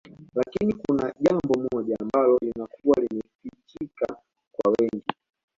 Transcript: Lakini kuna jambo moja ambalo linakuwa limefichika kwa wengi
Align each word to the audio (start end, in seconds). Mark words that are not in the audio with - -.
Lakini 0.35 0.73
kuna 0.73 1.13
jambo 1.19 1.67
moja 1.71 1.95
ambalo 1.99 2.37
linakuwa 2.41 2.97
limefichika 2.99 4.07
kwa 4.51 4.71
wengi 4.79 5.05